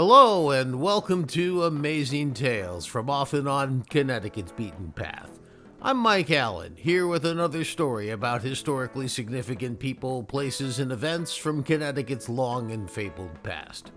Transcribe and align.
Hello, 0.00 0.52
and 0.52 0.80
welcome 0.80 1.26
to 1.26 1.64
Amazing 1.64 2.32
Tales 2.32 2.86
from 2.86 3.10
off 3.10 3.32
and 3.32 3.48
on 3.48 3.82
Connecticut's 3.90 4.52
beaten 4.52 4.92
path. 4.92 5.40
I'm 5.82 5.96
Mike 5.96 6.30
Allen, 6.30 6.76
here 6.76 7.08
with 7.08 7.26
another 7.26 7.64
story 7.64 8.10
about 8.10 8.42
historically 8.42 9.08
significant 9.08 9.80
people, 9.80 10.22
places, 10.22 10.78
and 10.78 10.92
events 10.92 11.34
from 11.34 11.64
Connecticut's 11.64 12.28
long 12.28 12.70
and 12.70 12.88
fabled 12.88 13.42
past. 13.42 13.90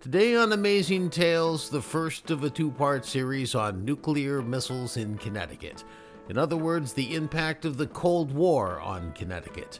Today 0.00 0.34
on 0.34 0.52
Amazing 0.52 1.10
Tales, 1.10 1.70
the 1.70 1.80
first 1.80 2.32
of 2.32 2.42
a 2.42 2.50
two 2.50 2.72
part 2.72 3.04
series 3.04 3.54
on 3.54 3.84
nuclear 3.84 4.42
missiles 4.42 4.96
in 4.96 5.16
Connecticut. 5.16 5.84
In 6.28 6.38
other 6.38 6.56
words, 6.56 6.92
the 6.92 7.14
impact 7.14 7.64
of 7.64 7.76
the 7.76 7.86
Cold 7.86 8.32
War 8.32 8.80
on 8.80 9.12
Connecticut. 9.12 9.78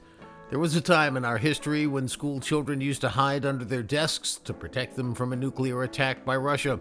There 0.49 0.61
was 0.61 0.77
a 0.77 0.81
time 0.81 1.17
in 1.17 1.25
our 1.25 1.39
history 1.39 1.89
when 1.89 2.07
school 2.07 2.39
children 2.39 2.81
used 2.81 3.01
to 3.01 3.09
hide 3.09 3.45
under 3.45 3.65
their 3.65 3.83
desks 3.83 4.37
to 4.45 4.55
protect 4.55 4.95
them 4.95 5.13
from 5.13 5.33
a 5.33 5.37
nuclear 5.37 5.83
attack 5.83 6.25
by 6.25 6.37
Russia. 6.37 6.79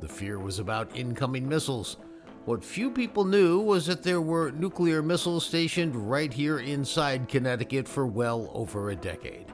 The 0.00 0.08
fear 0.08 0.38
was 0.38 0.58
about 0.58 0.96
incoming 0.96 1.46
missiles. 1.46 1.98
What 2.46 2.64
few 2.64 2.90
people 2.90 3.26
knew 3.26 3.60
was 3.60 3.84
that 3.84 4.02
there 4.02 4.22
were 4.22 4.50
nuclear 4.52 5.02
missiles 5.02 5.44
stationed 5.44 5.94
right 5.94 6.32
here 6.32 6.60
inside 6.60 7.28
Connecticut 7.28 7.86
for 7.86 8.06
well 8.06 8.50
over 8.54 8.88
a 8.88 8.96
decade. 8.96 9.44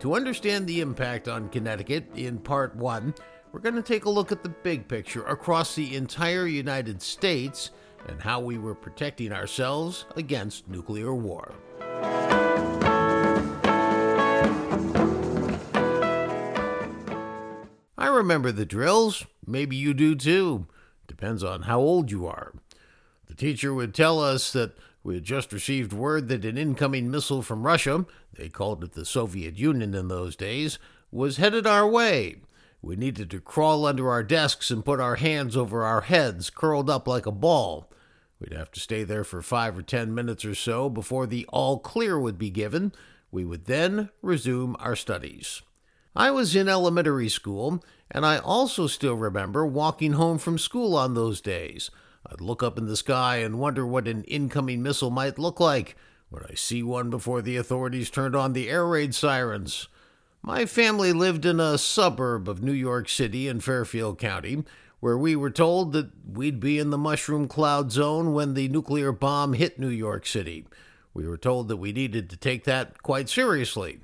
To 0.00 0.14
understand 0.14 0.66
the 0.66 0.80
impact 0.80 1.28
on 1.28 1.48
Connecticut 1.50 2.06
in 2.16 2.40
part 2.40 2.74
one, 2.74 3.14
we're 3.52 3.60
going 3.60 3.76
to 3.76 3.82
take 3.82 4.06
a 4.06 4.10
look 4.10 4.32
at 4.32 4.42
the 4.42 4.48
big 4.48 4.88
picture 4.88 5.22
across 5.26 5.76
the 5.76 5.94
entire 5.94 6.48
United 6.48 7.00
States 7.00 7.70
and 8.08 8.20
how 8.20 8.40
we 8.40 8.58
were 8.58 8.74
protecting 8.74 9.32
ourselves 9.32 10.06
against 10.16 10.68
nuclear 10.68 11.14
war. 11.14 11.54
Remember 18.16 18.52
the 18.52 18.66
drills. 18.66 19.26
Maybe 19.46 19.76
you 19.76 19.94
do 19.94 20.14
too. 20.14 20.66
Depends 21.06 21.44
on 21.44 21.62
how 21.62 21.80
old 21.80 22.10
you 22.10 22.26
are. 22.26 22.52
The 23.26 23.34
teacher 23.34 23.72
would 23.72 23.94
tell 23.94 24.20
us 24.20 24.52
that 24.52 24.76
we 25.02 25.14
had 25.14 25.24
just 25.24 25.52
received 25.52 25.92
word 25.92 26.28
that 26.28 26.44
an 26.44 26.58
incoming 26.58 27.10
missile 27.10 27.42
from 27.42 27.64
Russia, 27.64 28.06
they 28.34 28.48
called 28.48 28.82
it 28.82 28.92
the 28.92 29.04
Soviet 29.04 29.56
Union 29.56 29.94
in 29.94 30.08
those 30.08 30.34
days, 30.34 30.78
was 31.12 31.36
headed 31.36 31.66
our 31.66 31.88
way. 31.88 32.36
We 32.82 32.96
needed 32.96 33.30
to 33.30 33.40
crawl 33.40 33.86
under 33.86 34.10
our 34.10 34.22
desks 34.22 34.70
and 34.70 34.84
put 34.84 35.00
our 35.00 35.16
hands 35.16 35.56
over 35.56 35.84
our 35.84 36.02
heads, 36.02 36.50
curled 36.50 36.90
up 36.90 37.06
like 37.06 37.26
a 37.26 37.32
ball. 37.32 37.90
We'd 38.38 38.52
have 38.52 38.70
to 38.72 38.80
stay 38.80 39.04
there 39.04 39.24
for 39.24 39.42
five 39.42 39.78
or 39.78 39.82
ten 39.82 40.14
minutes 40.14 40.44
or 40.44 40.54
so 40.54 40.90
before 40.90 41.26
the 41.26 41.46
all 41.48 41.78
clear 41.78 42.18
would 42.18 42.38
be 42.38 42.50
given. 42.50 42.92
We 43.30 43.44
would 43.44 43.64
then 43.64 44.10
resume 44.22 44.76
our 44.78 44.94
studies. 44.94 45.62
I 46.16 46.30
was 46.30 46.56
in 46.56 46.66
elementary 46.66 47.28
school, 47.28 47.84
and 48.10 48.24
I 48.24 48.38
also 48.38 48.86
still 48.86 49.16
remember 49.16 49.66
walking 49.66 50.14
home 50.14 50.38
from 50.38 50.56
school 50.56 50.96
on 50.96 51.12
those 51.12 51.42
days. 51.42 51.90
I'd 52.26 52.40
look 52.40 52.62
up 52.62 52.78
in 52.78 52.86
the 52.86 52.96
sky 52.96 53.36
and 53.36 53.58
wonder 53.58 53.86
what 53.86 54.08
an 54.08 54.24
incoming 54.24 54.82
missile 54.82 55.10
might 55.10 55.38
look 55.38 55.60
like. 55.60 55.94
Would 56.30 56.46
I 56.50 56.54
see 56.54 56.82
one 56.82 57.10
before 57.10 57.42
the 57.42 57.58
authorities 57.58 58.08
turned 58.08 58.34
on 58.34 58.54
the 58.54 58.70
air 58.70 58.86
raid 58.86 59.14
sirens? 59.14 59.88
My 60.40 60.64
family 60.64 61.12
lived 61.12 61.44
in 61.44 61.60
a 61.60 61.76
suburb 61.76 62.48
of 62.48 62.62
New 62.62 62.72
York 62.72 63.10
City 63.10 63.46
in 63.46 63.60
Fairfield 63.60 64.18
County, 64.18 64.64
where 65.00 65.18
we 65.18 65.36
were 65.36 65.50
told 65.50 65.92
that 65.92 66.10
we'd 66.26 66.60
be 66.60 66.78
in 66.78 66.88
the 66.88 66.96
mushroom 66.96 67.46
cloud 67.46 67.92
zone 67.92 68.32
when 68.32 68.54
the 68.54 68.68
nuclear 68.68 69.12
bomb 69.12 69.52
hit 69.52 69.78
New 69.78 69.90
York 69.90 70.24
City. 70.24 70.66
We 71.12 71.28
were 71.28 71.36
told 71.36 71.68
that 71.68 71.76
we 71.76 71.92
needed 71.92 72.30
to 72.30 72.38
take 72.38 72.64
that 72.64 73.02
quite 73.02 73.28
seriously. 73.28 74.00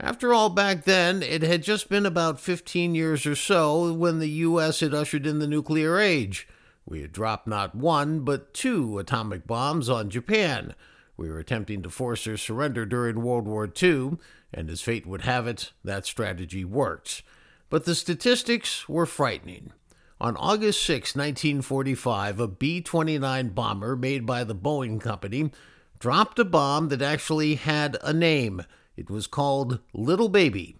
After 0.00 0.34
all, 0.34 0.50
back 0.50 0.84
then, 0.84 1.22
it 1.22 1.42
had 1.42 1.62
just 1.62 1.88
been 1.88 2.04
about 2.04 2.40
15 2.40 2.94
years 2.94 3.26
or 3.26 3.36
so 3.36 3.92
when 3.92 4.18
the 4.18 4.28
U.S. 4.28 4.80
had 4.80 4.92
ushered 4.92 5.26
in 5.26 5.38
the 5.38 5.46
nuclear 5.46 5.98
age. 5.98 6.48
We 6.86 7.00
had 7.00 7.12
dropped 7.12 7.46
not 7.46 7.74
one, 7.74 8.20
but 8.20 8.52
two 8.52 8.98
atomic 8.98 9.46
bombs 9.46 9.88
on 9.88 10.10
Japan. 10.10 10.74
We 11.16 11.28
were 11.28 11.38
attempting 11.38 11.82
to 11.82 11.90
force 11.90 12.24
their 12.24 12.36
surrender 12.36 12.84
during 12.84 13.22
World 13.22 13.46
War 13.46 13.70
II, 13.82 14.18
and 14.52 14.68
as 14.68 14.82
fate 14.82 15.06
would 15.06 15.22
have 15.22 15.46
it, 15.46 15.72
that 15.84 16.06
strategy 16.06 16.64
worked. 16.64 17.22
But 17.70 17.84
the 17.84 17.94
statistics 17.94 18.88
were 18.88 19.06
frightening. 19.06 19.72
On 20.20 20.36
August 20.36 20.82
6, 20.82 21.14
1945, 21.14 22.40
a 22.40 22.48
B 22.48 22.80
29 22.80 23.48
bomber 23.50 23.96
made 23.96 24.26
by 24.26 24.44
the 24.44 24.54
Boeing 24.54 25.00
Company 25.00 25.50
dropped 25.98 26.38
a 26.38 26.44
bomb 26.44 26.88
that 26.88 27.02
actually 27.02 27.54
had 27.54 27.96
a 28.02 28.12
name. 28.12 28.62
It 28.96 29.10
was 29.10 29.26
called 29.26 29.80
Little 29.92 30.28
Baby. 30.28 30.76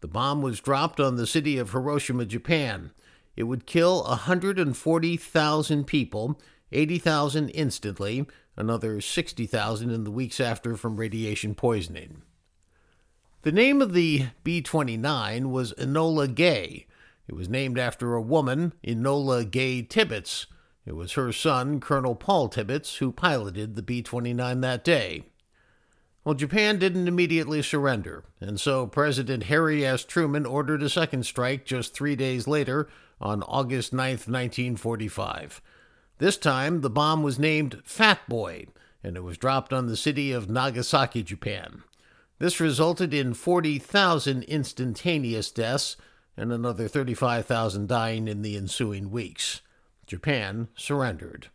The 0.00 0.08
bomb 0.08 0.42
was 0.42 0.60
dropped 0.60 1.00
on 1.00 1.16
the 1.16 1.26
city 1.26 1.58
of 1.58 1.72
Hiroshima, 1.72 2.24
Japan. 2.24 2.92
It 3.36 3.44
would 3.44 3.66
kill 3.66 4.04
140,000 4.04 5.86
people, 5.86 6.40
80,000 6.70 7.48
instantly, 7.50 8.26
another 8.56 9.00
60,000 9.00 9.90
in 9.90 10.04
the 10.04 10.10
weeks 10.10 10.40
after 10.40 10.76
from 10.76 10.96
radiation 10.96 11.54
poisoning. 11.54 12.22
The 13.42 13.52
name 13.52 13.80
of 13.80 13.92
the 13.92 14.26
B 14.42 14.60
29 14.60 15.50
was 15.50 15.72
Enola 15.74 16.32
Gay. 16.32 16.86
It 17.28 17.34
was 17.34 17.48
named 17.48 17.78
after 17.78 18.14
a 18.14 18.22
woman, 18.22 18.72
Enola 18.84 19.48
Gay 19.48 19.82
Tibbets. 19.82 20.46
It 20.84 20.96
was 20.96 21.12
her 21.12 21.32
son, 21.32 21.80
Colonel 21.80 22.14
Paul 22.14 22.48
Tibbets, 22.48 22.96
who 22.96 23.12
piloted 23.12 23.76
the 23.76 23.82
B 23.82 24.02
29 24.02 24.60
that 24.62 24.82
day. 24.82 25.24
Well, 26.28 26.34
Japan 26.34 26.78
didn't 26.78 27.08
immediately 27.08 27.62
surrender, 27.62 28.22
and 28.38 28.60
so 28.60 28.86
President 28.86 29.44
Harry 29.44 29.82
S. 29.86 30.04
Truman 30.04 30.44
ordered 30.44 30.82
a 30.82 30.90
second 30.90 31.24
strike 31.24 31.64
just 31.64 31.94
three 31.94 32.16
days 32.16 32.46
later 32.46 32.86
on 33.18 33.42
August 33.44 33.94
9, 33.94 34.10
1945. 34.10 35.62
This 36.18 36.36
time, 36.36 36.82
the 36.82 36.90
bomb 36.90 37.22
was 37.22 37.38
named 37.38 37.80
Fat 37.82 38.28
Boy, 38.28 38.66
and 39.02 39.16
it 39.16 39.22
was 39.22 39.38
dropped 39.38 39.72
on 39.72 39.86
the 39.86 39.96
city 39.96 40.30
of 40.30 40.50
Nagasaki, 40.50 41.22
Japan. 41.22 41.82
This 42.38 42.60
resulted 42.60 43.14
in 43.14 43.32
40,000 43.32 44.42
instantaneous 44.42 45.50
deaths 45.50 45.96
and 46.36 46.52
another 46.52 46.88
35,000 46.88 47.88
dying 47.88 48.28
in 48.28 48.42
the 48.42 48.54
ensuing 48.54 49.10
weeks. 49.10 49.62
Japan 50.06 50.68
surrendered. 50.76 51.48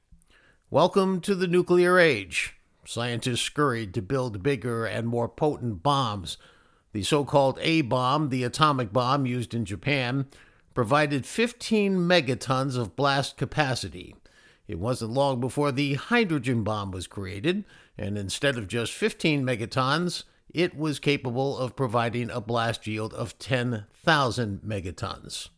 Welcome 0.72 1.22
to 1.22 1.36
the 1.36 1.46
nuclear 1.46 2.00
age. 2.00 2.56
Scientists 2.86 3.42
scurried 3.42 3.94
to 3.94 4.02
build 4.02 4.44
bigger 4.44 4.86
and 4.86 5.08
more 5.08 5.30
potent 5.30 5.84
bombs. 5.84 6.38
The 6.92 7.04
so 7.04 7.26
called 7.26 7.58
A 7.62 7.82
bomb, 7.82 8.30
the 8.30 8.44
atomic 8.44 8.94
bomb 8.94 9.26
used 9.26 9.54
in 9.54 9.66
Japan, 9.66 10.28
provided 10.74 11.26
15 11.26 11.98
megatons 11.98 12.78
of 12.78 12.96
blast 12.96 13.38
capacity. 13.38 14.16
It 14.68 14.80
wasn't 14.80 15.12
long 15.12 15.40
before 15.40 15.72
the 15.72 15.96
hydrogen 15.96 16.64
bomb 16.64 16.92
was 16.92 17.08
created, 17.08 17.66
and 17.98 18.18
instead 18.18 18.58
of 18.58 18.68
just 18.68 18.94
15 18.94 19.44
megatons, 19.44 20.24
it 20.54 20.78
was 20.78 21.00
capable 21.00 21.58
of 21.58 21.76
providing 21.76 22.30
a 22.30 22.40
blast 22.40 22.86
yield 22.88 23.14
of 23.14 23.38
10,000 23.40 24.62
megatons. 24.62 25.50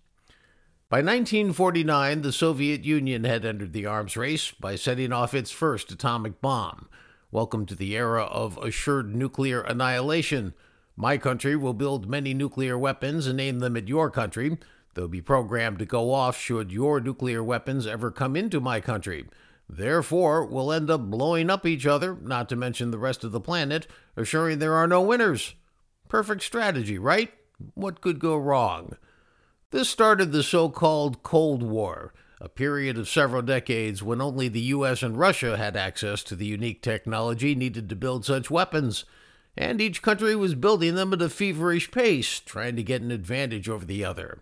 By 0.88 0.98
1949, 0.98 2.22
the 2.22 2.32
Soviet 2.32 2.86
Union 2.86 3.24
had 3.24 3.44
entered 3.44 3.74
the 3.74 3.86
arms 3.86 4.16
race 4.16 4.52
by 4.52 4.76
setting 4.76 5.12
off 5.12 5.34
its 5.34 5.52
first 5.52 5.92
atomic 5.92 6.42
bomb. 6.42 6.88
Welcome 7.36 7.66
to 7.66 7.76
the 7.76 7.98
era 7.98 8.24
of 8.24 8.58
assured 8.60 9.14
nuclear 9.14 9.60
annihilation. 9.60 10.54
My 10.96 11.18
country 11.18 11.58
will 11.58 11.74
build 11.74 12.08
many 12.10 12.34
nuclear 12.34 12.78
weapons 12.78 13.28
and 13.28 13.42
aim 13.42 13.60
them 13.60 13.76
at 13.76 13.90
your 13.90 14.10
country. 14.10 14.58
They'll 14.94 15.10
be 15.10 15.22
programmed 15.22 15.80
to 15.80 15.86
go 15.86 16.14
off 16.14 16.40
should 16.40 16.72
your 16.72 17.02
nuclear 17.02 17.44
weapons 17.44 17.88
ever 17.88 18.10
come 18.10 18.38
into 18.38 18.62
my 18.62 18.80
country. 18.80 19.26
Therefore, 19.68 20.46
we'll 20.46 20.72
end 20.72 20.90
up 20.90 21.12
blowing 21.12 21.50
up 21.50 21.66
each 21.66 21.86
other, 21.86 22.16
not 22.22 22.48
to 22.48 22.56
mention 22.56 22.92
the 22.92 22.98
rest 22.98 23.26
of 23.26 23.34
the 23.34 23.42
planet, 23.42 23.86
assuring 24.16 24.60
there 24.60 24.76
are 24.76 24.88
no 24.88 25.02
winners. 25.02 25.56
Perfect 26.08 26.42
strategy, 26.42 26.98
right? 26.98 27.34
What 27.74 28.00
could 28.00 28.20
go 28.20 28.38
wrong? 28.38 28.96
This 29.72 29.90
started 29.90 30.32
the 30.32 30.42
so 30.42 30.70
called 30.70 31.22
Cold 31.22 31.64
War 31.64 32.14
a 32.42 32.50
period 32.50 32.98
of 32.98 33.08
several 33.08 33.42
decades 33.42 34.04
when 34.04 34.22
only 34.22 34.48
the 34.48 34.62
US 34.62 35.02
and 35.02 35.18
Russia 35.18 35.58
had 35.58 35.76
access 35.76 36.24
to 36.24 36.36
the 36.36 36.46
unique 36.46 36.82
technology 36.82 37.56
needed 37.56 37.90
to 37.90 37.96
build 37.96 38.26
such 38.26 38.52
weapons, 38.52 39.06
and 39.58 39.80
each 39.80 40.02
country 40.02 40.36
was 40.36 40.56
building 40.56 40.96
them 40.96 41.14
at 41.14 41.22
a 41.22 41.30
feverish 41.30 41.92
pace, 41.92 42.40
trying 42.40 42.76
to 42.76 42.84
get 42.84 43.02
an 43.02 43.12
advantage 43.12 43.70
over 43.70 43.86
the 43.86 44.04
other. 44.04 44.40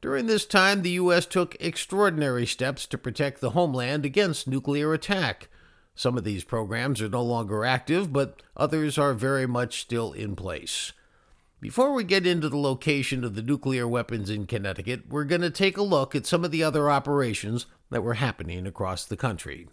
During 0.00 0.26
this 0.26 0.46
time, 0.46 0.82
the 0.82 0.90
U.S. 0.90 1.26
took 1.26 1.56
extraordinary 1.58 2.46
steps 2.46 2.86
to 2.86 2.98
protect 2.98 3.40
the 3.40 3.50
homeland 3.50 4.04
against 4.04 4.46
nuclear 4.46 4.92
attack. 4.92 5.48
Some 5.94 6.16
of 6.18 6.24
these 6.24 6.44
programs 6.44 7.00
are 7.00 7.08
no 7.08 7.22
longer 7.22 7.64
active, 7.64 8.12
but 8.12 8.42
others 8.56 8.98
are 8.98 9.14
very 9.14 9.46
much 9.46 9.80
still 9.80 10.12
in 10.12 10.36
place. 10.36 10.92
Before 11.66 11.94
we 11.94 12.04
get 12.04 12.28
into 12.28 12.48
the 12.48 12.56
location 12.56 13.24
of 13.24 13.34
the 13.34 13.42
nuclear 13.42 13.88
weapons 13.88 14.30
in 14.30 14.46
Connecticut, 14.46 15.08
we're 15.08 15.24
going 15.24 15.40
to 15.40 15.50
take 15.50 15.76
a 15.76 15.82
look 15.82 16.14
at 16.14 16.24
some 16.24 16.44
of 16.44 16.52
the 16.52 16.62
other 16.62 16.88
operations 16.88 17.66
that 17.90 18.04
were 18.04 18.14
happening 18.14 18.68
across 18.68 19.04
the 19.04 19.16
country. 19.16 19.66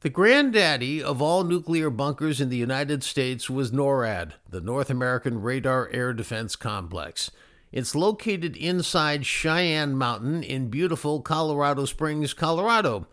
The 0.00 0.10
granddaddy 0.10 1.02
of 1.02 1.22
all 1.22 1.44
nuclear 1.44 1.88
bunkers 1.88 2.42
in 2.42 2.50
the 2.50 2.58
United 2.58 3.02
States 3.02 3.48
was 3.48 3.72
NORAD, 3.72 4.32
the 4.46 4.60
North 4.60 4.90
American 4.90 5.40
Radar 5.40 5.88
Air 5.90 6.12
Defense 6.12 6.56
Complex. 6.56 7.30
It's 7.72 7.94
located 7.94 8.54
inside 8.54 9.24
Cheyenne 9.24 9.96
Mountain 9.96 10.42
in 10.42 10.68
beautiful 10.68 11.22
Colorado 11.22 11.86
Springs, 11.86 12.34
Colorado. 12.34 13.06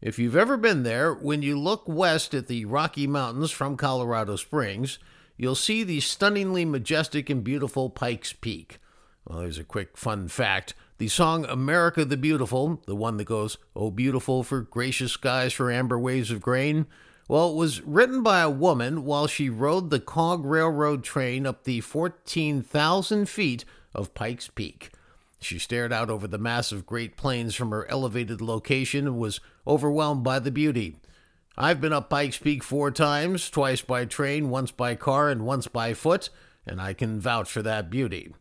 If 0.00 0.18
you've 0.18 0.34
ever 0.34 0.56
been 0.56 0.84
there, 0.84 1.12
when 1.12 1.42
you 1.42 1.58
look 1.58 1.86
west 1.86 2.32
at 2.32 2.46
the 2.46 2.64
Rocky 2.64 3.06
Mountains 3.06 3.50
from 3.50 3.76
Colorado 3.76 4.36
Springs, 4.36 4.98
you'll 5.40 5.54
see 5.54 5.82
the 5.82 6.00
stunningly 6.00 6.66
majestic 6.66 7.30
and 7.30 7.42
beautiful 7.42 7.88
Pikes 7.88 8.34
Peak. 8.34 8.78
Well, 9.26 9.38
there's 9.38 9.58
a 9.58 9.64
quick 9.64 9.96
fun 9.96 10.28
fact. 10.28 10.74
The 10.98 11.08
song 11.08 11.46
America 11.46 12.04
the 12.04 12.18
Beautiful, 12.18 12.82
the 12.86 12.94
one 12.94 13.16
that 13.16 13.24
goes, 13.24 13.56
Oh, 13.74 13.90
beautiful 13.90 14.42
for 14.42 14.60
gracious 14.60 15.12
skies, 15.12 15.54
for 15.54 15.72
amber 15.72 15.98
waves 15.98 16.30
of 16.30 16.42
grain, 16.42 16.86
well, 17.26 17.52
it 17.52 17.56
was 17.56 17.80
written 17.82 18.22
by 18.22 18.40
a 18.40 18.50
woman 18.50 19.04
while 19.04 19.26
she 19.26 19.48
rode 19.48 19.88
the 19.88 20.00
Cog 20.00 20.44
Railroad 20.44 21.02
train 21.04 21.46
up 21.46 21.64
the 21.64 21.80
14,000 21.80 23.26
feet 23.26 23.64
of 23.94 24.12
Pikes 24.12 24.48
Peak. 24.48 24.90
She 25.40 25.58
stared 25.58 25.92
out 25.92 26.10
over 26.10 26.26
the 26.26 26.38
massive 26.38 26.84
Great 26.84 27.16
Plains 27.16 27.54
from 27.54 27.70
her 27.70 27.88
elevated 27.88 28.42
location 28.42 29.06
and 29.06 29.16
was 29.16 29.40
overwhelmed 29.66 30.22
by 30.22 30.38
the 30.38 30.50
beauty. 30.50 30.96
I've 31.56 31.80
been 31.80 31.92
up 31.92 32.08
Pikes 32.08 32.38
Peak 32.38 32.62
four 32.62 32.90
times, 32.90 33.50
twice 33.50 33.82
by 33.82 34.04
train, 34.04 34.50
once 34.50 34.70
by 34.70 34.94
car, 34.94 35.28
and 35.28 35.44
once 35.44 35.66
by 35.66 35.94
foot, 35.94 36.30
and 36.66 36.80
I 36.80 36.94
can 36.94 37.20
vouch 37.20 37.50
for 37.50 37.62
that 37.62 37.90
beauty. 37.90 38.32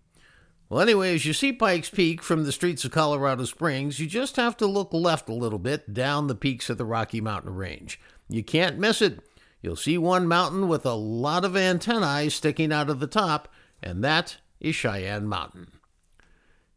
Well, 0.69 0.81
anyway, 0.81 1.15
as 1.15 1.25
you 1.25 1.33
see 1.33 1.51
Pikes 1.51 1.89
Peak 1.89 2.21
from 2.21 2.43
the 2.43 2.51
streets 2.51 2.85
of 2.85 2.91
Colorado 2.91 3.43
Springs, 3.45 3.99
you 3.99 4.05
just 4.05 4.35
have 4.35 4.55
to 4.57 4.67
look 4.67 4.93
left 4.93 5.27
a 5.27 5.33
little 5.33 5.57
bit 5.57 5.93
down 5.93 6.27
the 6.27 6.35
peaks 6.35 6.69
of 6.69 6.77
the 6.77 6.85
Rocky 6.85 7.19
Mountain 7.19 7.55
Range. 7.55 7.99
You 8.29 8.43
can't 8.43 8.77
miss 8.77 9.01
it. 9.01 9.19
You'll 9.61 9.75
see 9.75 9.97
one 9.97 10.27
mountain 10.27 10.67
with 10.67 10.85
a 10.85 10.93
lot 10.93 11.43
of 11.43 11.57
antennae 11.57 12.29
sticking 12.29 12.71
out 12.71 12.89
of 12.89 12.99
the 12.99 13.07
top, 13.07 13.47
and 13.81 14.03
that 14.03 14.37
is 14.59 14.75
Cheyenne 14.75 15.27
Mountain. 15.27 15.71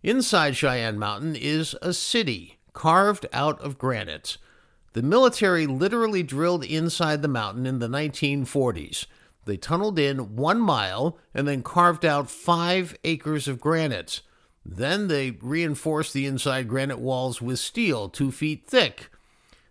Inside 0.02 0.56
Cheyenne 0.56 0.98
Mountain 0.98 1.36
is 1.36 1.76
a 1.82 1.92
city 1.92 2.58
carved 2.72 3.26
out 3.32 3.60
of 3.60 3.78
granite. 3.78 4.38
The 4.92 5.02
military 5.02 5.66
literally 5.66 6.22
drilled 6.22 6.64
inside 6.64 7.22
the 7.22 7.28
mountain 7.28 7.66
in 7.66 7.78
the 7.78 7.88
1940s. 7.88 9.06
They 9.44 9.56
tunneled 9.56 9.98
in 9.98 10.36
one 10.36 10.60
mile 10.60 11.18
and 11.34 11.48
then 11.48 11.62
carved 11.62 12.04
out 12.04 12.30
five 12.30 12.96
acres 13.02 13.48
of 13.48 13.60
granite. 13.60 14.20
Then 14.64 15.08
they 15.08 15.32
reinforced 15.32 16.12
the 16.12 16.26
inside 16.26 16.68
granite 16.68 17.00
walls 17.00 17.42
with 17.42 17.58
steel 17.58 18.08
two 18.08 18.30
feet 18.30 18.66
thick. 18.66 19.10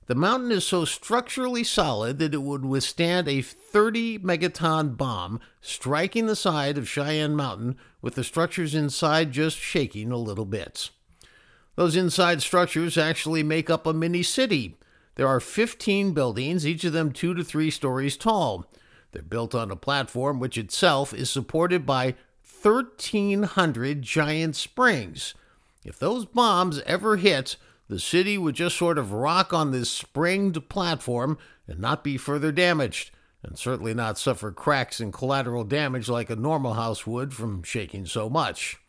The 0.07 0.15
mountain 0.15 0.51
is 0.51 0.65
so 0.65 0.83
structurally 0.83 1.63
solid 1.63 2.19
that 2.19 2.33
it 2.33 2.41
would 2.41 2.65
withstand 2.65 3.29
a 3.29 3.41
30 3.41 4.19
megaton 4.19 4.97
bomb 4.97 5.39
striking 5.61 6.25
the 6.25 6.35
side 6.35 6.77
of 6.77 6.89
Cheyenne 6.89 7.35
Mountain 7.35 7.77
with 8.01 8.15
the 8.15 8.23
structures 8.23 8.75
inside 8.75 9.31
just 9.31 9.57
shaking 9.57 10.11
a 10.11 10.17
little 10.17 10.45
bit. 10.45 10.89
Those 11.75 11.95
inside 11.95 12.41
structures 12.41 12.97
actually 12.97 13.43
make 13.43 13.69
up 13.69 13.87
a 13.87 13.93
mini 13.93 14.23
city. 14.23 14.75
There 15.15 15.27
are 15.27 15.39
15 15.39 16.13
buildings, 16.13 16.65
each 16.65 16.83
of 16.83 16.93
them 16.93 17.11
two 17.11 17.33
to 17.33 17.43
three 17.43 17.69
stories 17.69 18.17
tall. 18.17 18.65
They're 19.11 19.21
built 19.21 19.53
on 19.53 19.71
a 19.71 19.75
platform 19.75 20.39
which 20.39 20.57
itself 20.57 21.13
is 21.13 21.29
supported 21.29 21.85
by 21.85 22.15
1,300 22.61 24.01
giant 24.01 24.55
springs. 24.55 25.33
If 25.83 25.97
those 25.97 26.25
bombs 26.25 26.79
ever 26.85 27.17
hit, 27.17 27.57
the 27.87 27.99
city 27.99 28.37
would 28.37 28.55
just 28.55 28.77
sort 28.77 28.97
of 28.97 29.11
rock 29.11 29.51
on 29.51 29.71
this 29.71 29.89
springed 29.89 30.69
platform 30.69 31.37
and 31.67 31.79
not 31.79 32.03
be 32.03 32.17
further 32.17 32.51
damaged, 32.51 33.11
and 33.43 33.57
certainly 33.57 33.93
not 33.93 34.17
suffer 34.17 34.51
cracks 34.51 34.99
and 34.99 35.11
collateral 35.11 35.63
damage 35.63 36.07
like 36.07 36.29
a 36.29 36.35
normal 36.35 36.75
house 36.75 37.05
would 37.05 37.33
from 37.33 37.63
shaking 37.63 38.05
so 38.05 38.29
much. 38.29 38.80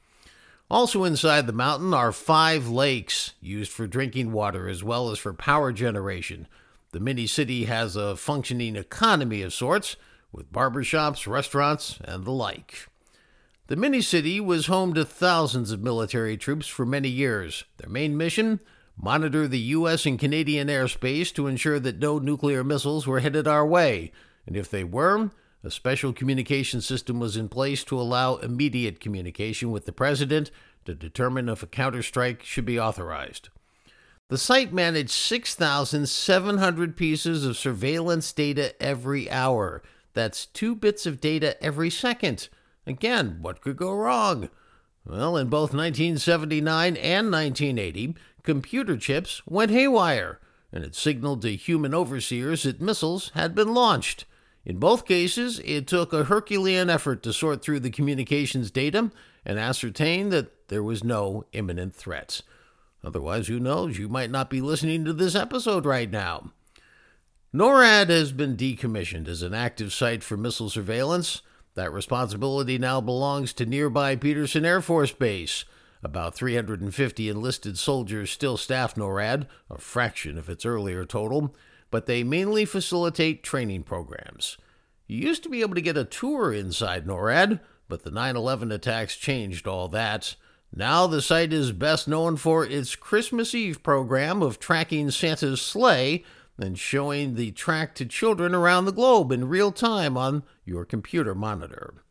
Also 0.72 1.04
inside 1.04 1.46
the 1.46 1.52
mountain 1.52 1.92
are 1.92 2.12
five 2.12 2.66
lakes 2.66 3.34
used 3.42 3.70
for 3.70 3.86
drinking 3.86 4.32
water 4.32 4.70
as 4.70 4.82
well 4.82 5.10
as 5.10 5.18
for 5.18 5.34
power 5.34 5.70
generation. 5.70 6.48
The 6.92 6.98
mini 6.98 7.26
city 7.26 7.66
has 7.66 7.94
a 7.94 8.16
functioning 8.16 8.76
economy 8.76 9.42
of 9.42 9.52
sorts, 9.52 9.96
with 10.32 10.50
barbershops, 10.50 11.26
restaurants, 11.26 11.98
and 12.04 12.24
the 12.24 12.30
like. 12.30 12.88
The 13.66 13.76
mini 13.76 14.00
city 14.00 14.40
was 14.40 14.64
home 14.64 14.94
to 14.94 15.04
thousands 15.04 15.72
of 15.72 15.82
military 15.82 16.38
troops 16.38 16.68
for 16.68 16.86
many 16.86 17.10
years. 17.10 17.64
Their 17.76 17.90
main 17.90 18.16
mission 18.16 18.58
monitor 18.96 19.46
the 19.46 19.58
U.S. 19.58 20.06
and 20.06 20.18
Canadian 20.18 20.68
airspace 20.68 21.34
to 21.34 21.48
ensure 21.48 21.80
that 21.80 21.98
no 21.98 22.18
nuclear 22.18 22.64
missiles 22.64 23.06
were 23.06 23.20
headed 23.20 23.46
our 23.46 23.66
way, 23.66 24.10
and 24.46 24.56
if 24.56 24.70
they 24.70 24.84
were, 24.84 25.32
a 25.64 25.70
special 25.70 26.12
communication 26.12 26.80
system 26.80 27.20
was 27.20 27.36
in 27.36 27.48
place 27.48 27.84
to 27.84 28.00
allow 28.00 28.36
immediate 28.36 29.00
communication 29.00 29.70
with 29.70 29.86
the 29.86 29.92
President 29.92 30.50
to 30.84 30.94
determine 30.94 31.48
if 31.48 31.62
a 31.62 31.66
counterstrike 31.66 32.42
should 32.42 32.64
be 32.64 32.80
authorized. 32.80 33.48
The 34.28 34.38
site 34.38 34.72
managed 34.72 35.10
6,700 35.10 36.96
pieces 36.96 37.44
of 37.44 37.56
surveillance 37.56 38.32
data 38.32 38.74
every 38.82 39.30
hour. 39.30 39.82
That's 40.14 40.46
two 40.46 40.74
bits 40.74 41.06
of 41.06 41.20
data 41.20 41.62
every 41.62 41.90
second. 41.90 42.48
Again, 42.86 43.38
what 43.40 43.60
could 43.60 43.76
go 43.76 43.92
wrong? 43.92 44.48
Well, 45.06 45.36
in 45.36 45.48
both 45.48 45.74
1979 45.74 46.96
and 46.96 47.30
1980, 47.30 48.14
computer 48.42 48.96
chips 48.96 49.42
went 49.46 49.70
haywire, 49.70 50.40
and 50.72 50.82
it 50.82 50.94
signaled 50.94 51.42
to 51.42 51.54
human 51.54 51.94
overseers 51.94 52.62
that 52.62 52.80
missiles 52.80 53.30
had 53.34 53.54
been 53.54 53.74
launched. 53.74 54.24
In 54.64 54.78
both 54.78 55.06
cases, 55.06 55.60
it 55.64 55.86
took 55.86 56.12
a 56.12 56.24
Herculean 56.24 56.88
effort 56.88 57.22
to 57.24 57.32
sort 57.32 57.62
through 57.62 57.80
the 57.80 57.90
communications 57.90 58.70
data 58.70 59.10
and 59.44 59.58
ascertain 59.58 60.28
that 60.28 60.68
there 60.68 60.82
was 60.82 61.02
no 61.02 61.44
imminent 61.52 61.94
threat. 61.94 62.42
Otherwise, 63.04 63.48
who 63.48 63.58
knows, 63.58 63.98
you 63.98 64.08
might 64.08 64.30
not 64.30 64.48
be 64.48 64.60
listening 64.60 65.04
to 65.04 65.12
this 65.12 65.34
episode 65.34 65.84
right 65.84 66.10
now. 66.10 66.52
NORAD 67.52 68.08
has 68.08 68.32
been 68.32 68.56
decommissioned 68.56 69.28
as 69.28 69.42
an 69.42 69.52
active 69.52 69.92
site 69.92 70.22
for 70.22 70.36
missile 70.36 70.70
surveillance. 70.70 71.42
That 71.74 71.92
responsibility 71.92 72.78
now 72.78 73.00
belongs 73.00 73.52
to 73.54 73.66
nearby 73.66 74.14
Peterson 74.16 74.64
Air 74.64 74.80
Force 74.80 75.12
Base. 75.12 75.64
About 76.04 76.34
350 76.34 77.28
enlisted 77.28 77.78
soldiers 77.78 78.30
still 78.30 78.56
staff 78.56 78.94
NORAD, 78.94 79.46
a 79.68 79.78
fraction 79.78 80.38
of 80.38 80.48
its 80.48 80.64
earlier 80.64 81.04
total, 81.04 81.54
but 81.92 82.06
they 82.06 82.24
mainly 82.24 82.64
facilitate 82.64 83.44
training 83.44 83.84
programs. 83.84 84.56
You 85.06 85.18
used 85.18 85.42
to 85.44 85.50
be 85.50 85.60
able 85.60 85.74
to 85.76 85.82
get 85.82 85.96
a 85.96 86.04
tour 86.04 86.52
inside 86.52 87.06
NORAD, 87.06 87.60
but 87.86 88.02
the 88.02 88.10
9 88.10 88.34
11 88.34 88.72
attacks 88.72 89.14
changed 89.14 89.68
all 89.68 89.86
that. 89.88 90.34
Now 90.74 91.06
the 91.06 91.20
site 91.20 91.52
is 91.52 91.70
best 91.70 92.08
known 92.08 92.38
for 92.38 92.64
its 92.64 92.96
Christmas 92.96 93.54
Eve 93.54 93.82
program 93.82 94.42
of 94.42 94.58
tracking 94.58 95.10
Santa's 95.10 95.60
sleigh 95.60 96.24
and 96.58 96.78
showing 96.78 97.34
the 97.34 97.50
track 97.50 97.94
to 97.96 98.06
children 98.06 98.54
around 98.54 98.86
the 98.86 98.92
globe 98.92 99.30
in 99.30 99.48
real 99.48 99.70
time 99.70 100.16
on 100.16 100.44
your 100.64 100.86
computer 100.86 101.34
monitor. 101.34 102.02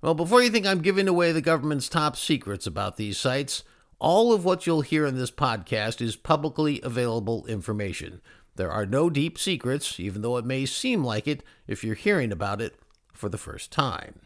Well, 0.00 0.14
before 0.14 0.42
you 0.42 0.48
think 0.48 0.66
I'm 0.66 0.80
giving 0.80 1.06
away 1.06 1.32
the 1.32 1.42
government's 1.42 1.90
top 1.90 2.16
secrets 2.16 2.66
about 2.66 2.96
these 2.96 3.18
sites, 3.18 3.62
all 3.98 4.32
of 4.32 4.44
what 4.44 4.66
you'll 4.66 4.80
hear 4.80 5.06
in 5.06 5.16
this 5.16 5.30
podcast 5.30 6.00
is 6.00 6.16
publicly 6.16 6.80
available 6.82 7.46
information. 7.46 8.20
There 8.56 8.70
are 8.70 8.86
no 8.86 9.08
deep 9.08 9.38
secrets, 9.38 9.98
even 9.98 10.22
though 10.22 10.36
it 10.36 10.44
may 10.44 10.66
seem 10.66 11.04
like 11.04 11.26
it 11.26 11.42
if 11.66 11.82
you're 11.82 11.94
hearing 11.94 12.32
about 12.32 12.60
it 12.60 12.76
for 13.12 13.28
the 13.28 13.38
first 13.38 13.70
time. 13.72 14.20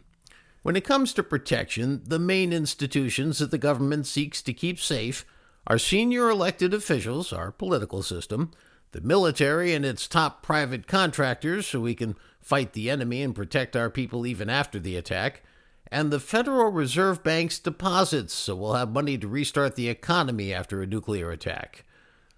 When 0.63 0.75
it 0.75 0.83
comes 0.83 1.13
to 1.13 1.23
protection, 1.23 2.01
the 2.05 2.19
main 2.19 2.51
institutions 2.51 3.39
that 3.39 3.51
the 3.51 3.57
government 3.57 4.05
seeks 4.05 4.41
to 4.41 4.53
keep 4.53 4.79
safe 4.79 5.25
are 5.65 5.77
senior 5.77 6.29
elected 6.29 6.73
officials, 6.73 7.31
our 7.31 7.51
political 7.51 8.03
system, 8.03 8.51
the 8.91 9.01
military 9.01 9.73
and 9.73 9.85
its 9.85 10.07
top 10.07 10.41
private 10.41 10.87
contractors, 10.87 11.67
so 11.67 11.79
we 11.79 11.95
can 11.95 12.15
fight 12.41 12.73
the 12.73 12.89
enemy 12.89 13.21
and 13.21 13.35
protect 13.35 13.75
our 13.75 13.89
people 13.89 14.25
even 14.25 14.49
after 14.49 14.79
the 14.79 14.95
attack, 14.95 15.43
and 15.91 16.11
the 16.11 16.19
Federal 16.19 16.69
Reserve 16.71 17.23
Bank's 17.23 17.59
deposits, 17.59 18.33
so 18.33 18.55
we'll 18.55 18.73
have 18.73 18.91
money 18.91 19.17
to 19.17 19.27
restart 19.27 19.75
the 19.75 19.89
economy 19.89 20.53
after 20.53 20.81
a 20.81 20.87
nuclear 20.87 21.31
attack. 21.31 21.83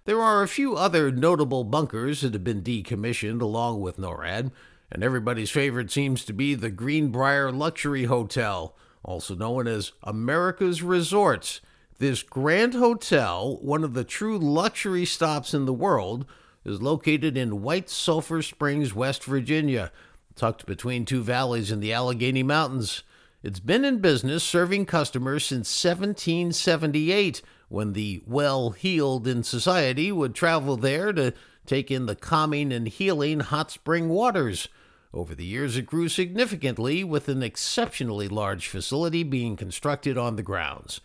There 0.06 0.22
are 0.22 0.42
a 0.42 0.48
few 0.48 0.76
other 0.76 1.10
notable 1.10 1.62
bunkers 1.62 2.22
that 2.22 2.32
have 2.32 2.42
been 2.42 2.62
decommissioned 2.62 3.42
along 3.42 3.82
with 3.82 3.98
NORAD, 3.98 4.50
and 4.90 5.04
everybody's 5.04 5.50
favorite 5.50 5.90
seems 5.90 6.24
to 6.24 6.32
be 6.32 6.54
the 6.54 6.70
Greenbrier 6.70 7.52
Luxury 7.52 8.04
Hotel, 8.04 8.74
also 9.04 9.34
known 9.34 9.66
as 9.66 9.92
America's 10.02 10.82
Resorts. 10.82 11.60
This 11.98 12.22
grand 12.22 12.72
hotel, 12.72 13.58
one 13.60 13.84
of 13.84 13.92
the 13.92 14.04
true 14.04 14.38
luxury 14.38 15.04
stops 15.04 15.52
in 15.52 15.66
the 15.66 15.72
world, 15.72 16.24
is 16.64 16.80
located 16.80 17.36
in 17.36 17.60
White 17.60 17.90
Sulphur 17.90 18.40
Springs, 18.40 18.94
West 18.94 19.24
Virginia, 19.24 19.92
tucked 20.34 20.64
between 20.64 21.04
two 21.04 21.22
valleys 21.22 21.70
in 21.70 21.80
the 21.80 21.92
Allegheny 21.92 22.42
Mountains. 22.42 23.02
It's 23.42 23.60
been 23.60 23.84
in 23.84 23.98
business 23.98 24.42
serving 24.42 24.86
customers 24.86 25.44
since 25.44 25.84
1778 25.84 27.42
when 27.70 27.92
the 27.92 28.20
well 28.26 28.70
heeled 28.70 29.26
in 29.26 29.42
society 29.44 30.10
would 30.10 30.34
travel 30.34 30.76
there 30.76 31.12
to 31.12 31.32
take 31.64 31.90
in 31.90 32.06
the 32.06 32.16
calming 32.16 32.72
and 32.72 32.88
healing 32.88 33.40
hot 33.40 33.70
spring 33.70 34.08
waters. 34.08 34.68
Over 35.14 35.36
the 35.36 35.44
years, 35.44 35.76
it 35.76 35.86
grew 35.86 36.08
significantly, 36.08 37.04
with 37.04 37.28
an 37.28 37.42
exceptionally 37.42 38.28
large 38.28 38.66
facility 38.66 39.22
being 39.22 39.56
constructed 39.56 40.18
on 40.18 40.34
the 40.34 40.42
grounds. 40.42 41.00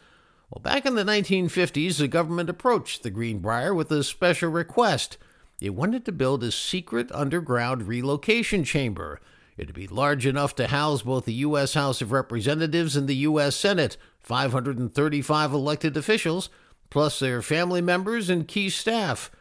Well, 0.49 0.61
back 0.61 0.85
in 0.85 0.95
the 0.95 1.03
1950s, 1.03 1.97
the 1.97 2.07
government 2.07 2.49
approached 2.49 3.03
the 3.03 3.11
Greenbrier 3.11 3.73
with 3.73 3.91
a 3.91 4.03
special 4.03 4.49
request. 4.49 5.17
It 5.61 5.75
wanted 5.75 6.03
to 6.05 6.11
build 6.11 6.43
a 6.43 6.51
secret 6.51 7.11
underground 7.11 7.87
relocation 7.87 8.63
chamber. 8.63 9.21
It'd 9.57 9.75
be 9.75 9.87
large 9.87 10.25
enough 10.25 10.55
to 10.55 10.67
house 10.67 11.01
both 11.03 11.25
the 11.25 11.33
U.S. 11.33 11.73
House 11.73 12.01
of 12.01 12.11
Representatives 12.11 12.95
and 12.95 13.07
the 13.07 13.15
U.S. 13.15 13.55
Senate, 13.55 13.97
535 14.19 15.53
elected 15.53 15.95
officials, 15.95 16.49
plus 16.89 17.19
their 17.19 17.41
family 17.41 17.81
members 17.81 18.29
and 18.29 18.47
key 18.47 18.69
staff. 18.69 19.31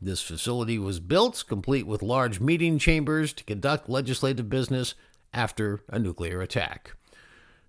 This 0.00 0.20
facility 0.20 0.78
was 0.78 1.00
built, 1.00 1.44
complete 1.48 1.86
with 1.86 2.02
large 2.02 2.40
meeting 2.40 2.78
chambers 2.78 3.32
to 3.32 3.44
conduct 3.44 3.88
legislative 3.88 4.48
business 4.48 4.94
after 5.32 5.80
a 5.88 5.98
nuclear 5.98 6.40
attack. 6.40 6.94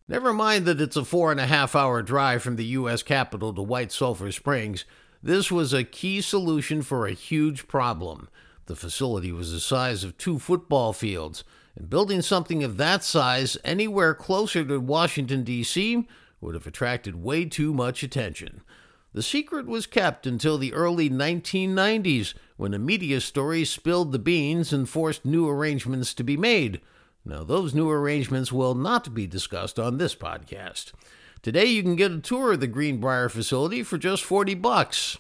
Never 0.07 0.33
mind 0.33 0.65
that 0.65 0.81
it's 0.81 0.95
a 0.95 1.03
four 1.03 1.31
and 1.31 1.39
a 1.39 1.47
half 1.47 1.75
hour 1.75 2.03
drive 2.03 2.43
from 2.43 2.57
the 2.57 2.65
U.S. 2.65 3.01
Capitol 3.01 3.53
to 3.53 3.61
White 3.63 3.91
Sulphur 3.91 4.31
Springs, 4.31 4.85
this 5.25 5.51
was 5.51 5.73
a 5.73 5.83
key 5.83 6.21
solution 6.21 6.83
for 6.83 7.07
a 7.07 7.13
huge 7.13 7.67
problem. 7.67 8.29
The 8.67 8.75
facility 8.75 9.31
was 9.31 9.51
the 9.51 9.59
size 9.59 10.03
of 10.03 10.17
two 10.17 10.39
football 10.39 10.91
fields, 10.91 11.43
and 11.75 11.89
building 11.89 12.21
something 12.21 12.63
of 12.63 12.77
that 12.77 13.03
size 13.03 13.57
anywhere 13.63 14.13
closer 14.13 14.65
to 14.65 14.79
Washington, 14.79 15.43
D.C. 15.43 16.07
would 16.41 16.55
have 16.55 16.65
attracted 16.65 17.21
way 17.21 17.45
too 17.45 17.73
much 17.73 18.01
attention. 18.01 18.61
The 19.13 19.23
secret 19.23 19.65
was 19.65 19.85
kept 19.85 20.27
until 20.27 20.57
the 20.57 20.73
early 20.73 21.09
1990s 21.09 22.33
when 22.57 22.73
a 22.73 22.79
media 22.79 23.21
story 23.21 23.63
spilled 23.63 24.11
the 24.11 24.19
beans 24.19 24.73
and 24.73 24.89
forced 24.89 25.23
new 25.23 25.47
arrangements 25.47 26.13
to 26.15 26.23
be 26.23 26.35
made. 26.35 26.81
Now, 27.23 27.43
those 27.43 27.73
new 27.73 27.89
arrangements 27.89 28.51
will 28.51 28.75
not 28.75 29.13
be 29.13 29.25
discussed 29.25 29.79
on 29.79 29.97
this 29.97 30.15
podcast. 30.15 30.91
Today, 31.41 31.65
you 31.65 31.81
can 31.81 31.95
get 31.95 32.11
a 32.11 32.19
tour 32.19 32.53
of 32.53 32.59
the 32.59 32.67
Greenbrier 32.67 33.29
facility 33.29 33.83
for 33.83 33.97
just 33.97 34.23
40 34.23 34.55
bucks. 34.55 35.17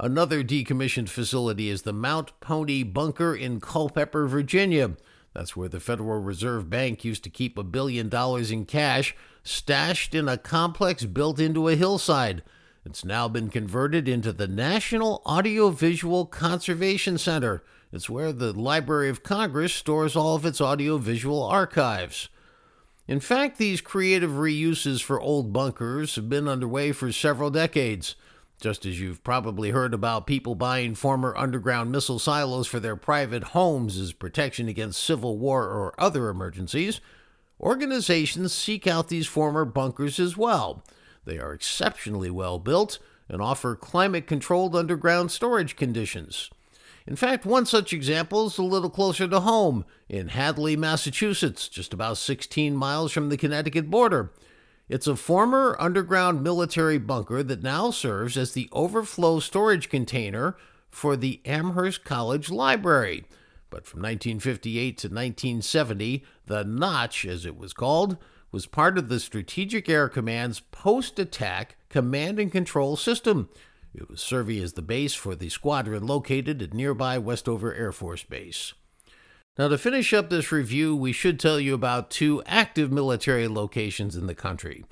Another 0.00 0.42
decommissioned 0.42 1.08
facility 1.08 1.68
is 1.68 1.82
the 1.82 1.92
Mount 1.92 2.32
Pony 2.40 2.82
Bunker 2.82 3.32
in 3.34 3.60
Culpeper, 3.60 4.26
Virginia. 4.26 4.96
That's 5.34 5.56
where 5.56 5.68
the 5.68 5.78
Federal 5.78 6.20
Reserve 6.20 6.68
Bank 6.68 7.04
used 7.04 7.22
to 7.24 7.30
keep 7.30 7.56
a 7.56 7.62
billion 7.62 8.08
dollars 8.08 8.50
in 8.50 8.64
cash 8.64 9.14
stashed 9.44 10.14
in 10.14 10.28
a 10.28 10.36
complex 10.36 11.04
built 11.04 11.38
into 11.38 11.68
a 11.68 11.76
hillside. 11.76 12.42
It's 12.84 13.04
now 13.04 13.28
been 13.28 13.50
converted 13.50 14.08
into 14.08 14.32
the 14.32 14.48
National 14.48 15.22
Audiovisual 15.24 16.26
Conservation 16.26 17.16
Center. 17.16 17.62
It's 17.92 18.10
where 18.10 18.32
the 18.32 18.52
Library 18.52 19.08
of 19.08 19.22
Congress 19.22 19.72
stores 19.72 20.16
all 20.16 20.34
of 20.34 20.44
its 20.44 20.60
audiovisual 20.60 21.42
archives. 21.42 22.28
In 23.06 23.20
fact, 23.20 23.58
these 23.58 23.80
creative 23.80 24.32
reuses 24.32 25.02
for 25.02 25.20
old 25.20 25.52
bunkers 25.52 26.16
have 26.16 26.28
been 26.28 26.48
underway 26.48 26.90
for 26.90 27.12
several 27.12 27.50
decades. 27.50 28.16
Just 28.64 28.86
as 28.86 28.98
you've 28.98 29.22
probably 29.22 29.72
heard 29.72 29.92
about 29.92 30.26
people 30.26 30.54
buying 30.54 30.94
former 30.94 31.36
underground 31.36 31.92
missile 31.92 32.18
silos 32.18 32.66
for 32.66 32.80
their 32.80 32.96
private 32.96 33.44
homes 33.44 33.98
as 33.98 34.14
protection 34.14 34.68
against 34.68 35.04
civil 35.04 35.36
war 35.36 35.64
or 35.64 35.94
other 35.98 36.30
emergencies, 36.30 37.02
organizations 37.60 38.54
seek 38.54 38.86
out 38.86 39.08
these 39.08 39.26
former 39.26 39.66
bunkers 39.66 40.18
as 40.18 40.38
well. 40.38 40.82
They 41.26 41.36
are 41.36 41.52
exceptionally 41.52 42.30
well 42.30 42.58
built 42.58 42.98
and 43.28 43.42
offer 43.42 43.76
climate 43.76 44.26
controlled 44.26 44.74
underground 44.74 45.30
storage 45.30 45.76
conditions. 45.76 46.48
In 47.06 47.16
fact, 47.16 47.44
one 47.44 47.66
such 47.66 47.92
example 47.92 48.46
is 48.46 48.56
a 48.56 48.62
little 48.62 48.88
closer 48.88 49.28
to 49.28 49.40
home 49.40 49.84
in 50.08 50.28
Hadley, 50.28 50.74
Massachusetts, 50.74 51.68
just 51.68 51.92
about 51.92 52.16
16 52.16 52.74
miles 52.74 53.12
from 53.12 53.28
the 53.28 53.36
Connecticut 53.36 53.90
border. 53.90 54.32
It's 54.86 55.06
a 55.06 55.16
former 55.16 55.76
underground 55.80 56.42
military 56.42 56.98
bunker 56.98 57.42
that 57.42 57.62
now 57.62 57.90
serves 57.90 58.36
as 58.36 58.52
the 58.52 58.68
overflow 58.70 59.40
storage 59.40 59.88
container 59.88 60.56
for 60.90 61.16
the 61.16 61.40
Amherst 61.46 62.04
College 62.04 62.50
Library. 62.50 63.24
But 63.70 63.86
from 63.86 64.00
1958 64.00 64.98
to 64.98 65.08
1970, 65.08 66.24
the 66.46 66.64
Notch, 66.64 67.24
as 67.24 67.46
it 67.46 67.56
was 67.56 67.72
called, 67.72 68.18
was 68.52 68.66
part 68.66 68.98
of 68.98 69.08
the 69.08 69.18
Strategic 69.18 69.88
Air 69.88 70.08
Command's 70.08 70.60
post 70.60 71.18
attack 71.18 71.76
command 71.88 72.38
and 72.38 72.52
control 72.52 72.94
system. 72.94 73.48
It 73.94 74.10
was 74.10 74.20
serving 74.20 74.62
as 74.62 74.74
the 74.74 74.82
base 74.82 75.14
for 75.14 75.34
the 75.34 75.48
squadron 75.48 76.06
located 76.06 76.60
at 76.60 76.74
nearby 76.74 77.16
Westover 77.16 77.72
Air 77.74 77.90
Force 77.90 78.22
Base. 78.22 78.74
Now, 79.56 79.68
to 79.68 79.78
finish 79.78 80.12
up 80.12 80.30
this 80.30 80.50
review, 80.50 80.96
we 80.96 81.12
should 81.12 81.38
tell 81.38 81.60
you 81.60 81.74
about 81.74 82.10
two 82.10 82.42
active 82.44 82.90
military 82.90 83.46
locations 83.46 84.16
in 84.16 84.26
the 84.26 84.34
country. 84.34 84.84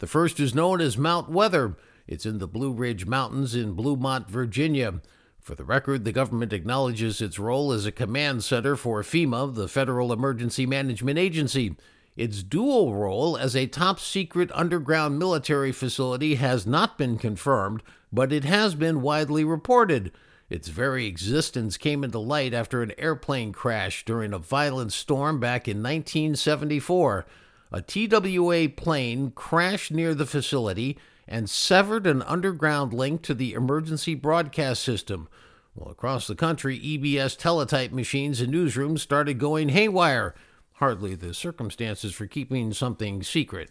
The 0.00 0.08
first 0.08 0.40
is 0.40 0.56
known 0.56 0.80
as 0.80 0.98
Mount 0.98 1.28
Weather. 1.28 1.76
It's 2.08 2.26
in 2.26 2.38
the 2.38 2.48
Blue 2.48 2.72
Ridge 2.72 3.06
Mountains 3.06 3.54
in 3.54 3.76
Bluemont, 3.76 4.26
Virginia. 4.28 5.00
For 5.40 5.54
the 5.54 5.62
record, 5.62 6.04
the 6.04 6.10
government 6.10 6.52
acknowledges 6.52 7.20
its 7.20 7.38
role 7.38 7.70
as 7.70 7.86
a 7.86 7.92
command 7.92 8.42
center 8.42 8.74
for 8.74 9.04
FEMA, 9.04 9.54
the 9.54 9.68
Federal 9.68 10.12
Emergency 10.12 10.66
Management 10.66 11.16
Agency. 11.16 11.76
Its 12.16 12.42
dual 12.42 12.96
role 12.96 13.36
as 13.36 13.54
a 13.54 13.68
top 13.68 14.00
secret 14.00 14.50
underground 14.52 15.16
military 15.16 15.70
facility 15.70 16.34
has 16.34 16.66
not 16.66 16.98
been 16.98 17.18
confirmed, 17.18 17.84
but 18.12 18.32
it 18.32 18.42
has 18.42 18.74
been 18.74 19.00
widely 19.00 19.44
reported. 19.44 20.10
Its 20.48 20.68
very 20.68 21.06
existence 21.06 21.76
came 21.76 22.02
into 22.02 22.18
light 22.18 22.54
after 22.54 22.82
an 22.82 22.92
airplane 22.98 23.52
crash 23.52 24.04
during 24.04 24.32
a 24.32 24.38
violent 24.38 24.92
storm 24.92 25.38
back 25.38 25.68
in 25.68 25.78
1974. 25.78 27.26
A 27.70 27.82
TWA 27.82 28.68
plane 28.68 29.30
crashed 29.30 29.92
near 29.92 30.14
the 30.14 30.24
facility 30.24 30.96
and 31.26 31.50
severed 31.50 32.06
an 32.06 32.22
underground 32.22 32.94
link 32.94 33.22
to 33.22 33.34
the 33.34 33.52
emergency 33.52 34.14
broadcast 34.14 34.82
system. 34.82 35.28
Well, 35.74 35.90
across 35.90 36.26
the 36.26 36.34
country, 36.34 36.78
EBS 36.80 37.36
teletype 37.36 37.92
machines 37.92 38.40
and 38.40 38.52
newsrooms 38.52 39.00
started 39.00 39.38
going 39.38 39.68
haywire 39.68 40.34
hardly 40.78 41.14
the 41.14 41.34
circumstances 41.34 42.14
for 42.14 42.26
keeping 42.26 42.72
something 42.72 43.22
secret. 43.22 43.70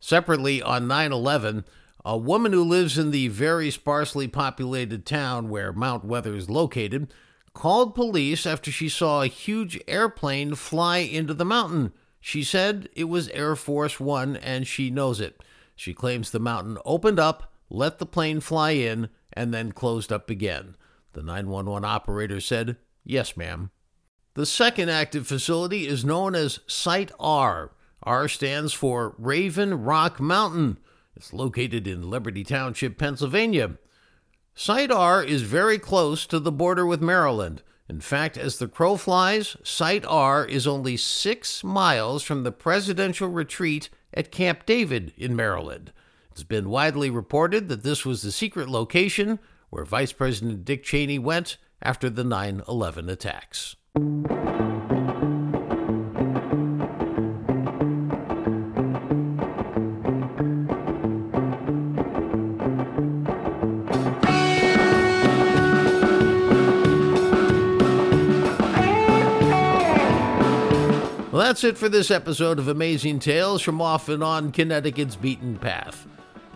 Separately, 0.00 0.60
on 0.60 0.86
9 0.86 1.12
11, 1.12 1.64
a 2.08 2.16
woman 2.16 2.52
who 2.52 2.62
lives 2.62 2.96
in 2.96 3.10
the 3.10 3.26
very 3.26 3.68
sparsely 3.68 4.28
populated 4.28 5.04
town 5.04 5.48
where 5.48 5.72
Mount 5.72 6.04
Weather 6.04 6.36
is 6.36 6.48
located 6.48 7.12
called 7.52 7.96
police 7.96 8.46
after 8.46 8.70
she 8.70 8.88
saw 8.88 9.22
a 9.22 9.26
huge 9.26 9.80
airplane 9.88 10.54
fly 10.54 10.98
into 10.98 11.34
the 11.34 11.44
mountain. 11.44 11.92
She 12.20 12.44
said 12.44 12.88
it 12.94 13.04
was 13.04 13.28
Air 13.30 13.56
Force 13.56 13.98
One 13.98 14.36
and 14.36 14.68
she 14.68 14.88
knows 14.88 15.20
it. 15.20 15.42
She 15.74 15.92
claims 15.92 16.30
the 16.30 16.38
mountain 16.38 16.78
opened 16.84 17.18
up, 17.18 17.52
let 17.68 17.98
the 17.98 18.06
plane 18.06 18.38
fly 18.38 18.70
in, 18.70 19.08
and 19.32 19.52
then 19.52 19.72
closed 19.72 20.12
up 20.12 20.30
again. 20.30 20.76
The 21.12 21.24
911 21.24 21.84
operator 21.84 22.40
said, 22.40 22.76
Yes, 23.02 23.36
ma'am. 23.36 23.72
The 24.34 24.46
second 24.46 24.90
active 24.90 25.26
facility 25.26 25.88
is 25.88 26.04
known 26.04 26.36
as 26.36 26.60
Site 26.68 27.10
R. 27.18 27.72
R 28.04 28.28
stands 28.28 28.72
for 28.72 29.16
Raven 29.18 29.82
Rock 29.82 30.20
Mountain. 30.20 30.78
It's 31.16 31.32
located 31.32 31.86
in 31.86 32.10
Liberty 32.10 32.44
Township, 32.44 32.98
Pennsylvania. 32.98 33.78
Site 34.54 34.90
R 34.90 35.22
is 35.22 35.42
very 35.42 35.78
close 35.78 36.26
to 36.26 36.38
the 36.38 36.52
border 36.52 36.86
with 36.86 37.00
Maryland. 37.00 37.62
In 37.88 38.00
fact, 38.00 38.36
as 38.36 38.58
the 38.58 38.68
crow 38.68 38.96
flies, 38.96 39.56
Site 39.62 40.04
R 40.06 40.44
is 40.44 40.66
only 40.66 40.96
six 40.96 41.64
miles 41.64 42.22
from 42.22 42.42
the 42.42 42.52
presidential 42.52 43.28
retreat 43.28 43.88
at 44.12 44.32
Camp 44.32 44.66
David 44.66 45.12
in 45.16 45.36
Maryland. 45.36 45.92
It's 46.30 46.42
been 46.42 46.68
widely 46.68 47.08
reported 47.08 47.68
that 47.68 47.82
this 47.82 48.04
was 48.04 48.22
the 48.22 48.32
secret 48.32 48.68
location 48.68 49.38
where 49.70 49.84
Vice 49.84 50.12
President 50.12 50.64
Dick 50.64 50.82
Cheney 50.82 51.18
went 51.18 51.56
after 51.80 52.10
the 52.10 52.24
9 52.24 52.62
11 52.68 53.08
attacks. 53.08 53.76
That's 71.46 71.62
it 71.62 71.78
for 71.78 71.88
this 71.88 72.10
episode 72.10 72.58
of 72.58 72.66
Amazing 72.66 73.20
Tales 73.20 73.62
from 73.62 73.80
Off 73.80 74.08
and 74.08 74.24
On 74.24 74.50
Connecticut's 74.50 75.14
Beaten 75.14 75.56
Path. 75.56 76.04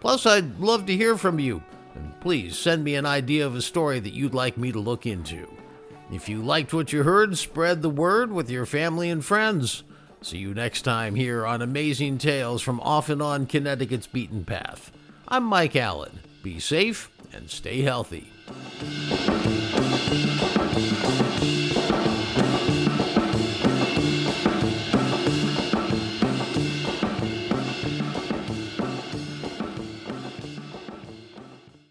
Plus, 0.00 0.26
I'd 0.26 0.58
love 0.60 0.86
to 0.86 0.96
hear 0.96 1.16
from 1.16 1.38
you, 1.38 1.62
and 1.94 2.18
please 2.20 2.58
send 2.58 2.84
me 2.84 2.94
an 2.94 3.06
idea 3.06 3.46
of 3.46 3.56
a 3.56 3.62
story 3.62 4.00
that 4.00 4.12
you'd 4.12 4.34
like 4.34 4.56
me 4.56 4.72
to 4.72 4.78
look 4.78 5.06
into. 5.06 5.48
If 6.12 6.28
you 6.28 6.42
liked 6.42 6.72
what 6.72 6.92
you 6.92 7.02
heard, 7.02 7.36
spread 7.36 7.82
the 7.82 7.90
word 7.90 8.30
with 8.30 8.50
your 8.50 8.66
family 8.66 9.10
and 9.10 9.24
friends. 9.24 9.82
See 10.20 10.38
you 10.38 10.54
next 10.54 10.82
time 10.82 11.14
here 11.14 11.46
on 11.46 11.62
Amazing 11.62 12.18
Tales 12.18 12.62
from 12.62 12.80
Off 12.80 13.08
and 13.08 13.22
On 13.22 13.46
Connecticut's 13.46 14.06
Beaten 14.06 14.44
Path. 14.44 14.92
I'm 15.28 15.44
Mike 15.44 15.76
Allen. 15.76 16.20
Be 16.42 16.60
safe 16.60 17.10
and 17.32 17.50
stay 17.50 17.82
healthy. 17.82 18.30